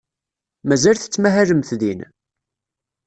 [0.67, 1.99] Mazal tettmahalemt din?